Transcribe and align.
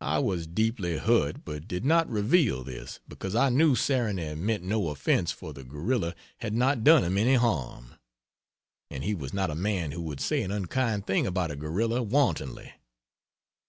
I 0.00 0.18
was 0.18 0.48
deeply 0.48 0.98
hurt 0.98 1.44
but 1.44 1.68
did 1.68 1.84
not 1.84 2.10
reveal 2.10 2.64
this, 2.64 2.98
because 3.06 3.36
I 3.36 3.50
knew 3.50 3.76
Saxony 3.76 4.34
meant 4.34 4.64
no 4.64 4.88
offense 4.88 5.30
for 5.30 5.52
the 5.52 5.62
gorilla 5.62 6.16
had 6.38 6.54
not 6.54 6.82
done 6.82 7.04
him 7.04 7.16
any 7.16 7.34
harm, 7.34 7.94
and 8.90 9.04
he 9.04 9.14
was 9.14 9.32
not 9.32 9.52
a 9.52 9.54
man 9.54 9.92
who 9.92 10.02
would 10.02 10.18
say 10.18 10.42
an 10.42 10.50
unkind 10.50 11.06
thing 11.06 11.24
about 11.24 11.52
a 11.52 11.56
gorilla 11.56 12.02
wantonly. 12.02 12.72